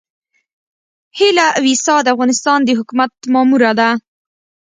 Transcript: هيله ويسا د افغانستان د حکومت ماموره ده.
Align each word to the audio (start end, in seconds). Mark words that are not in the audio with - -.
هيله 1.17 1.45
ويسا 1.63 1.95
د 2.03 2.07
افغانستان 2.13 2.59
د 2.63 2.69
حکومت 2.79 3.11
ماموره 3.33 3.71
ده. 3.79 3.89